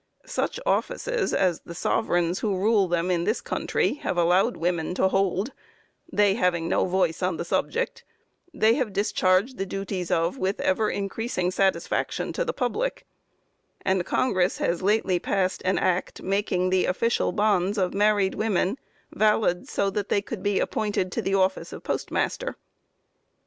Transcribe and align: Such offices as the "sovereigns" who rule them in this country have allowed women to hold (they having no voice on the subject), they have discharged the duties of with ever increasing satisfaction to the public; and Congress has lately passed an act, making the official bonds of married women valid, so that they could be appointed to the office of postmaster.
Such 0.25 0.59
offices 0.65 1.31
as 1.31 1.59
the 1.59 1.75
"sovereigns" 1.75 2.39
who 2.39 2.57
rule 2.57 2.87
them 2.87 3.11
in 3.11 3.23
this 3.23 3.39
country 3.39 3.93
have 4.01 4.17
allowed 4.17 4.57
women 4.57 4.95
to 4.95 5.09
hold 5.09 5.51
(they 6.11 6.33
having 6.33 6.67
no 6.67 6.85
voice 6.85 7.21
on 7.21 7.37
the 7.37 7.45
subject), 7.45 8.03
they 8.51 8.73
have 8.73 8.93
discharged 8.93 9.59
the 9.59 9.65
duties 9.67 10.09
of 10.09 10.39
with 10.39 10.59
ever 10.59 10.89
increasing 10.89 11.51
satisfaction 11.51 12.33
to 12.33 12.43
the 12.43 12.51
public; 12.51 13.05
and 13.83 14.03
Congress 14.03 14.57
has 14.57 14.81
lately 14.81 15.19
passed 15.19 15.61
an 15.65 15.77
act, 15.77 16.23
making 16.23 16.71
the 16.71 16.85
official 16.87 17.31
bonds 17.31 17.77
of 17.77 17.93
married 17.93 18.33
women 18.33 18.79
valid, 19.11 19.67
so 19.69 19.91
that 19.91 20.09
they 20.09 20.23
could 20.23 20.41
be 20.41 20.59
appointed 20.59 21.11
to 21.11 21.21
the 21.21 21.35
office 21.35 21.71
of 21.71 21.83
postmaster. 21.83 22.55